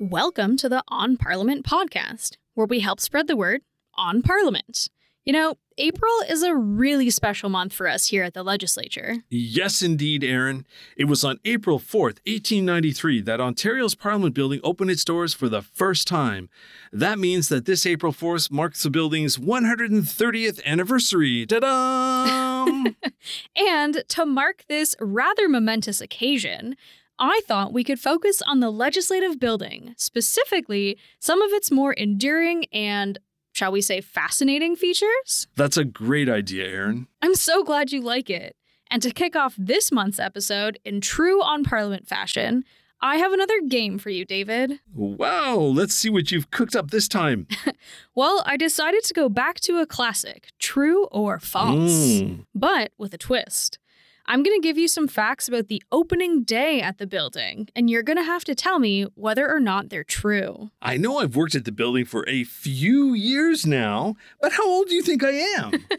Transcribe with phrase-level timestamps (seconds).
[0.00, 3.62] Welcome to the On Parliament podcast, where we help spread the word
[3.94, 4.88] on Parliament.
[5.24, 9.16] You know, April is a really special month for us here at the legislature.
[9.28, 10.64] Yes, indeed, Aaron.
[10.96, 15.62] It was on April 4th, 1893, that Ontario's Parliament building opened its doors for the
[15.62, 16.48] first time.
[16.92, 21.44] That means that this April 4th marks the building's 130th anniversary.
[21.44, 22.84] Ta da!
[23.56, 26.76] And to mark this rather momentous occasion,
[27.18, 32.66] I thought we could focus on the legislative building, specifically some of its more enduring
[32.72, 33.18] and,
[33.52, 35.46] shall we say, fascinating features.
[35.56, 37.08] That's a great idea, Aaron.
[37.22, 38.54] I'm so glad you like it.
[38.90, 42.64] And to kick off this month's episode in true on Parliament fashion,
[43.00, 44.80] I have another game for you, David.
[44.92, 47.46] Wow, let's see what you've cooked up this time.
[48.14, 52.46] Well, I decided to go back to a classic, true or false, Mm.
[52.52, 53.78] but with a twist.
[54.28, 57.88] I'm going to give you some facts about the opening day at the building, and
[57.88, 60.70] you're going to have to tell me whether or not they're true.
[60.82, 64.88] I know I've worked at the building for a few years now, but how old
[64.88, 65.72] do you think I am?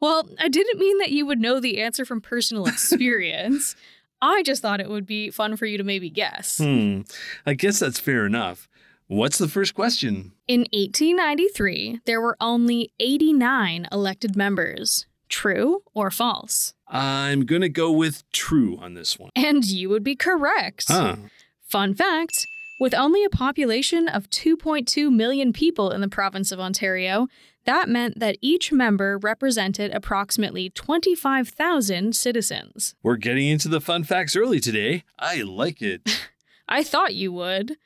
[0.00, 3.76] Well, I didn't mean that you would know the answer from personal experience.
[4.20, 6.58] I just thought it would be fun for you to maybe guess.
[6.58, 7.02] hmm,
[7.46, 8.68] I guess that's fair enough.
[9.06, 10.32] What's the first question?
[10.48, 15.06] In 1893, there were only 89 elected members.
[15.32, 16.74] True or false?
[16.86, 19.30] I'm gonna go with true on this one.
[19.34, 20.84] And you would be correct.
[20.88, 21.16] Huh.
[21.62, 22.46] Fun fact
[22.78, 27.28] with only a population of 2.2 million people in the province of Ontario,
[27.64, 32.94] that meant that each member represented approximately 25,000 citizens.
[33.02, 35.04] We're getting into the fun facts early today.
[35.18, 36.28] I like it.
[36.68, 37.78] I thought you would.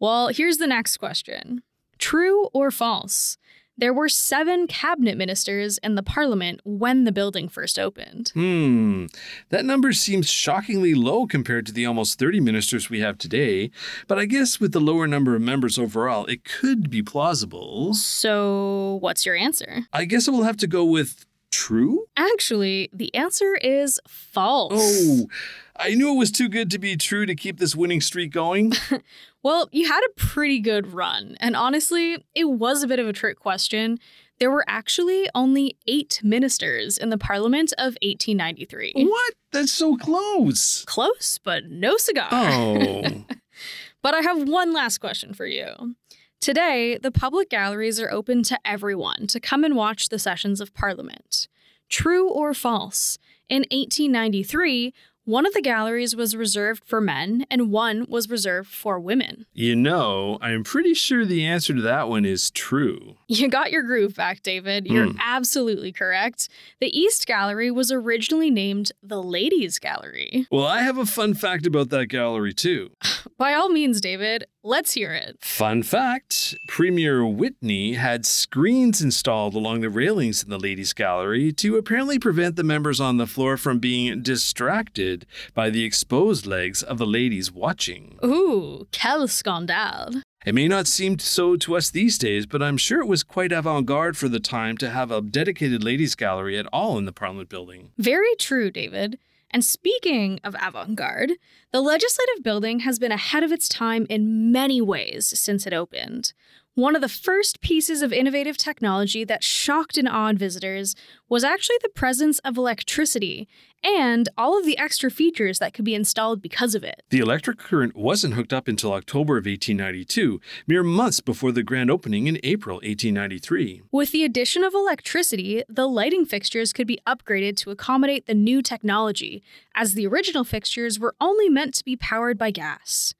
[0.00, 1.62] Well, here's the next question
[1.98, 3.38] True or false?
[3.78, 8.30] There were seven cabinet ministers in the parliament when the building first opened.
[8.34, 9.06] Hmm.
[9.50, 13.70] That number seems shockingly low compared to the almost 30 ministers we have today,
[14.08, 17.94] but I guess with the lower number of members overall, it could be plausible.
[17.94, 19.86] So, what's your answer?
[19.92, 22.06] I guess I will have to go with true?
[22.16, 24.72] Actually, the answer is false.
[24.74, 25.28] Oh,
[25.76, 28.72] I knew it was too good to be true to keep this winning streak going.
[29.48, 33.14] Well, you had a pretty good run, and honestly, it was a bit of a
[33.14, 33.98] trick question.
[34.38, 38.92] There were actually only eight ministers in the Parliament of 1893.
[39.06, 39.34] what?
[39.50, 40.84] That's so close.
[40.84, 42.28] Close, but no cigar.
[42.30, 43.24] Oh.
[44.02, 45.96] But I have one last question for you.
[46.42, 50.74] Today, the public galleries are open to everyone to come and watch the sessions of
[50.74, 51.48] Parliament.
[51.88, 53.18] True or false?
[53.48, 54.92] In 1893,
[55.28, 59.44] one of the galleries was reserved for men and one was reserved for women.
[59.52, 63.16] you know, I'm pretty sure the answer to that one is true.
[63.28, 64.86] You got your groove back, David.
[64.86, 65.18] You're Hmm.
[65.20, 66.48] absolutely correct.
[66.80, 70.46] The East Gallery was originally named the Ladies Gallery.
[70.50, 72.90] Well, I have a fun fact about that gallery, too.
[73.36, 75.36] By all means, David, let's hear it.
[75.42, 81.76] Fun fact Premier Whitney had screens installed along the railings in the ladies' gallery to
[81.76, 85.17] apparently prevent the members on the floor from being distracted
[85.54, 88.18] by the exposed legs of the ladies watching.
[88.24, 90.22] Ooh, quel scandale.
[90.46, 93.52] It may not seem so to us these days, but I'm sure it was quite
[93.52, 97.12] avant garde for the time to have a dedicated ladies' gallery at all in the
[97.12, 97.90] Parliament building.
[97.98, 99.18] Very true, David.
[99.50, 101.32] And speaking of avant garde,
[101.72, 106.32] the legislative building has been ahead of its time in many ways since it opened.
[106.78, 110.94] One of the first pieces of innovative technology that shocked and awed visitors
[111.28, 113.48] was actually the presence of electricity
[113.82, 117.02] and all of the extra features that could be installed because of it.
[117.10, 121.90] The electric current wasn't hooked up until October of 1892, mere months before the grand
[121.90, 123.82] opening in April 1893.
[123.90, 128.62] With the addition of electricity, the lighting fixtures could be upgraded to accommodate the new
[128.62, 129.42] technology,
[129.74, 133.14] as the original fixtures were only meant to be powered by gas.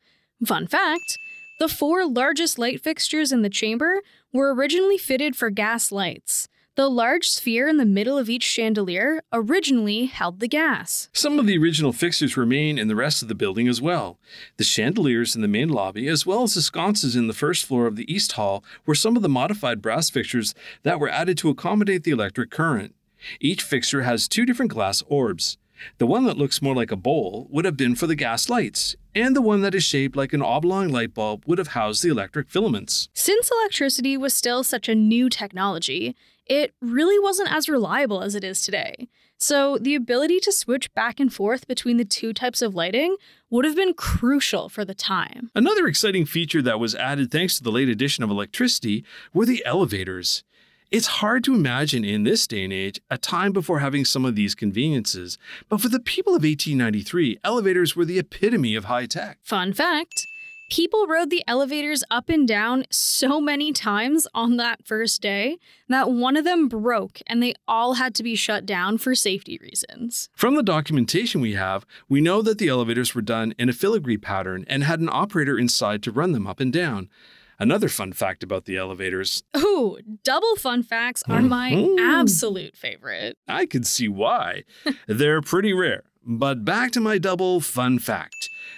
[0.47, 1.19] Fun fact
[1.59, 4.01] the four largest light fixtures in the chamber
[4.33, 6.49] were originally fitted for gas lights.
[6.77, 11.09] The large sphere in the middle of each chandelier originally held the gas.
[11.13, 14.21] Some of the original fixtures remain in the rest of the building as well.
[14.59, 17.89] The chandeliers in the main lobby, as well as the sconces in the first floor
[17.89, 20.55] of the East Hall, were some of the modified brass fixtures
[20.85, 22.95] that were added to accommodate the electric current.
[23.41, 25.59] Each fixture has two different glass orbs.
[25.99, 28.97] The one that looks more like a bowl would have been for the gas lights,
[29.15, 32.11] and the one that is shaped like an oblong light bulb would have housed the
[32.11, 33.09] electric filaments.
[33.15, 36.17] Since electricity was still such a new technology,
[36.47, 39.09] it really wasn't as reliable as it is today.
[39.41, 43.17] So, the ability to switch back and forth between the two types of lighting
[43.51, 45.53] would have been crucial for the time.
[45.55, 49.65] Another exciting feature that was added thanks to the late addition of electricity were the
[49.65, 50.43] elevators.
[50.91, 54.37] It's hard to imagine in this day and age a time before having some of
[54.37, 55.37] these conveniences,
[55.69, 59.39] but for the people of 1893, elevators were the epitome of high tech.
[59.43, 60.27] Fun fact
[60.71, 65.57] People rode the elevators up and down so many times on that first day
[65.89, 69.59] that one of them broke and they all had to be shut down for safety
[69.63, 70.29] reasons.
[70.37, 74.19] From the documentation we have, we know that the elevators were done in a filigree
[74.19, 77.09] pattern and had an operator inside to run them up and down.
[77.59, 79.43] Another fun fact about the elevators.
[79.57, 81.99] Ooh, double fun facts are my Mhm.
[82.21, 83.37] absolute favorite.
[83.49, 84.63] I can see why.
[85.09, 86.05] They're pretty rare.
[86.31, 88.35] But back to my double fun fact.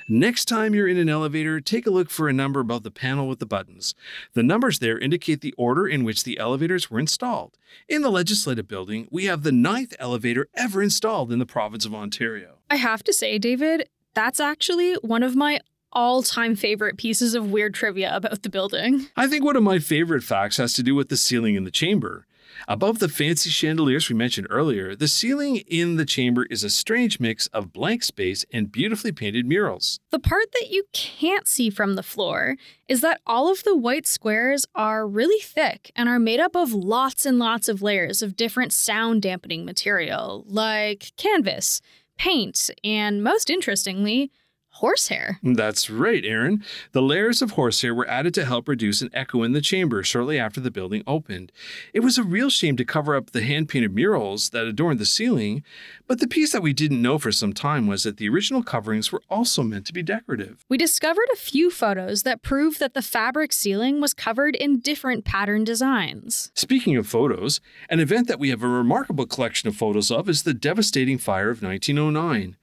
[0.09, 3.27] Next time you're in an elevator, take a look for a number above the panel
[3.29, 3.95] with the buttons.
[4.35, 7.59] The numbers there indicate the order in which the elevators were installed.
[7.89, 11.95] In the Legislative Building, we have the ninth elevator ever installed in the province of
[11.95, 12.59] Ontario.
[12.71, 15.59] I have to say, David, that's actually one of my
[15.93, 19.07] all time favorite pieces of weird trivia about the building.
[19.17, 21.71] I think one of my favorite facts has to do with the ceiling in the
[21.71, 22.27] chamber.
[22.69, 27.21] Above the fancy chandeliers we mentioned earlier, the ceiling in the chamber is a strange
[27.21, 29.99] mix of blank space and beautifully painted murals.
[30.11, 32.57] The part that you can't see from the floor
[32.89, 36.73] is that all of the white squares are really thick and are made up of
[36.73, 41.81] lots and lots of layers of different sound dampening material, like canvas,
[42.19, 44.31] paint, and most interestingly,
[44.71, 45.39] horsehair.
[45.43, 46.65] That's right, Aaron.
[46.93, 50.39] The layers of horsehair were added to help reduce an echo in the chamber shortly
[50.39, 51.53] after the building opened.
[51.93, 55.07] It was a real shame to cover up the hand painted murals that adorned the
[55.07, 55.63] ceiling,
[56.07, 59.13] but the piece that we didn't know for some time was that the original coverings
[59.13, 60.65] were also meant to be decorative.
[60.69, 65.25] We discovered a few photos that prove that the fabric ceiling was covered in different
[65.25, 66.51] pattern designs.
[66.55, 70.43] Speaking of photos, an event that we have a remarkable collection of photos of is
[70.43, 72.57] the devastating fire of 1909.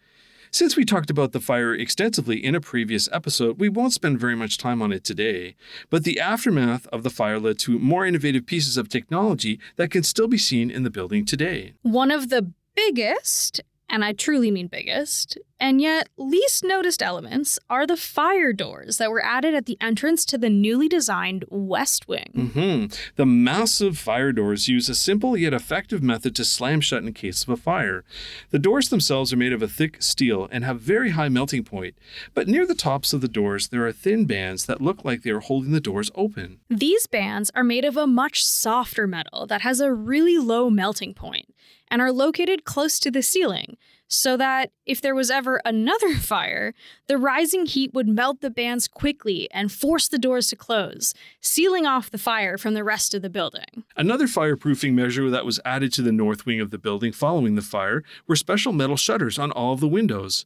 [0.51, 4.35] Since we talked about the fire extensively in a previous episode, we won't spend very
[4.35, 5.55] much time on it today.
[5.89, 10.03] But the aftermath of the fire led to more innovative pieces of technology that can
[10.03, 11.73] still be seen in the building today.
[11.81, 17.87] One of the biggest, and I truly mean biggest, and yet least noticed elements are
[17.87, 22.51] the fire doors that were added at the entrance to the newly designed West Wing.
[22.53, 22.85] hmm
[23.15, 27.43] The massive fire doors use a simple yet effective method to slam shut in case
[27.43, 28.03] of a fire.
[28.51, 31.95] The doors themselves are made of a thick steel and have very high melting point,
[32.33, 35.31] but near the tops of the doors there are thin bands that look like they
[35.31, 36.59] are holding the doors open.
[36.69, 41.13] These bands are made of a much softer metal that has a really low melting
[41.13, 41.53] point
[41.89, 43.77] and are located close to the ceiling,
[44.07, 46.73] so that if there was ever another fire,
[47.07, 51.85] the rising heat would melt the bands quickly and force the doors to close, sealing
[51.85, 53.83] off the fire from the rest of the building.
[53.95, 57.61] Another fireproofing measure that was added to the north wing of the building following the
[57.61, 60.45] fire were special metal shutters on all of the windows.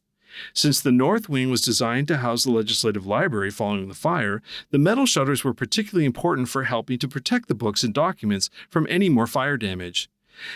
[0.54, 4.78] Since the north wing was designed to house the legislative library following the fire, the
[4.78, 9.08] metal shutters were particularly important for helping to protect the books and documents from any
[9.08, 10.08] more fire damage.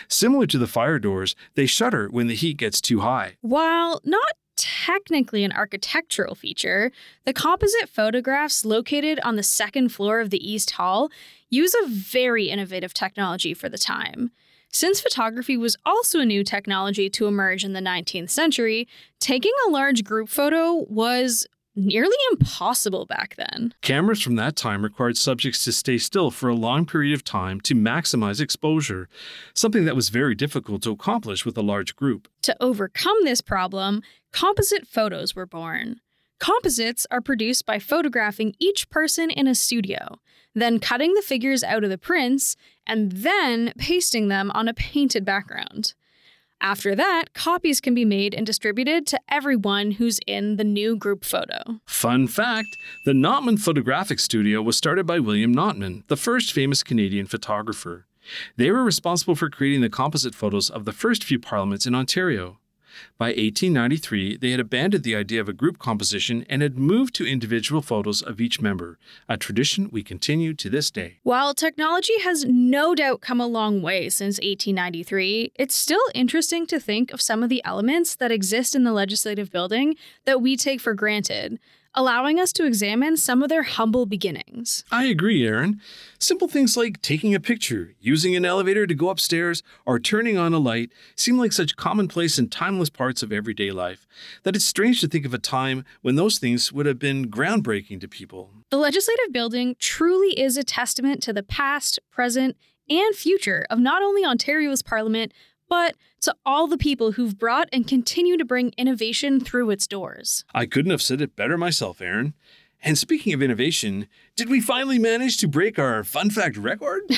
[0.07, 3.37] Similar to the fire doors, they shutter when the heat gets too high.
[3.41, 6.91] While not technically an architectural feature,
[7.25, 11.09] the composite photographs located on the second floor of the East Hall
[11.49, 14.31] use a very innovative technology for the time.
[14.71, 18.87] Since photography was also a new technology to emerge in the 19th century,
[19.19, 21.47] taking a large group photo was
[21.77, 23.73] nearly impossible back then.
[23.81, 27.61] Cameras from that time required subjects to stay still for a long period of time
[27.61, 29.07] to maximize exposure,
[29.53, 32.27] something that was very difficult to accomplish with a large group.
[32.41, 34.01] To overcome this problem,
[34.33, 36.01] composite photos were born.
[36.39, 40.19] Composites are produced by photographing each person in a studio,
[40.53, 42.55] then cutting the figures out of the prints,
[42.85, 45.93] and then pasting them on a painted background.
[46.61, 51.23] After that, copies can be made and distributed to everyone who's in the new group
[51.23, 51.79] photo.
[51.85, 57.27] Fun fact the Notman Photographic Studio was started by William Notman, the first famous Canadian
[57.27, 58.07] photographer.
[58.57, 62.59] They were responsible for creating the composite photos of the first few parliaments in Ontario.
[63.17, 67.25] By 1893, they had abandoned the idea of a group composition and had moved to
[67.25, 71.17] individual photos of each member, a tradition we continue to this day.
[71.23, 76.79] While technology has no doubt come a long way since 1893, it's still interesting to
[76.79, 80.81] think of some of the elements that exist in the legislative building that we take
[80.81, 81.59] for granted,
[81.97, 84.85] allowing us to examine some of their humble beginnings.
[84.91, 85.81] I agree, Aaron.
[86.19, 90.53] Simple things like taking a picture, using an elevator to go upstairs, or turning on
[90.53, 94.05] a light seem like such commonplace and timeless parts of everyday life
[94.43, 97.99] that it's strange to think of a time when those things would have been groundbreaking
[97.99, 98.51] to people.
[98.69, 102.55] The legislative building truly is a testament to the past, present,
[102.89, 105.33] and future of not only Ontario's parliament,
[105.69, 110.45] but to all the people who've brought and continue to bring innovation through its doors.
[110.53, 112.33] I couldn't have said it better myself, Aaron.
[112.81, 117.03] And speaking of innovation, did we finally manage to break our fun fact record?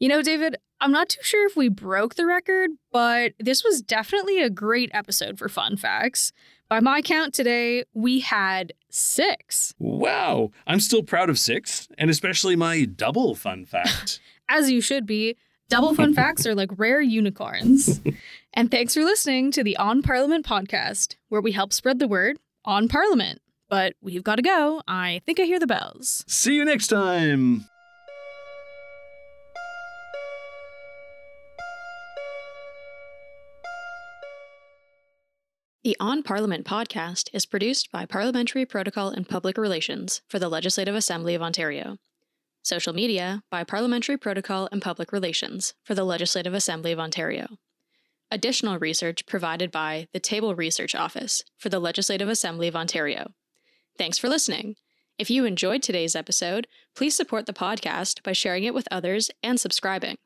[0.00, 3.82] You know, David, I'm not too sure if we broke the record, but this was
[3.82, 6.30] definitely a great episode for fun facts.
[6.68, 9.74] By my count today, we had six.
[9.80, 14.20] Wow, I'm still proud of six, and especially my double fun fact.
[14.48, 15.36] As you should be.
[15.68, 18.00] Double fun facts are like rare unicorns.
[18.54, 22.38] and thanks for listening to the On Parliament podcast, where we help spread the word
[22.64, 23.40] on Parliament.
[23.68, 24.80] But we've got to go.
[24.88, 26.24] I think I hear the bells.
[26.26, 27.66] See you next time.
[35.84, 40.94] The On Parliament podcast is produced by Parliamentary Protocol and Public Relations for the Legislative
[40.94, 41.98] Assembly of Ontario.
[42.68, 47.56] Social media by Parliamentary Protocol and Public Relations for the Legislative Assembly of Ontario.
[48.30, 53.32] Additional research provided by the Table Research Office for the Legislative Assembly of Ontario.
[53.96, 54.76] Thanks for listening.
[55.18, 59.58] If you enjoyed today's episode, please support the podcast by sharing it with others and
[59.58, 60.18] subscribing.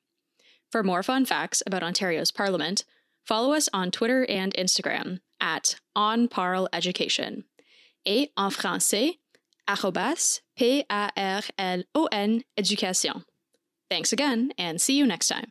[0.69, 2.85] For more fun facts about Ontario's Parliament,
[3.25, 7.45] follow us on Twitter and Instagram at onparleducation
[8.05, 9.19] et en français
[9.69, 13.25] arrobas P-A-R-L-O-N éducation.
[13.91, 15.51] Thanks again and see you next time.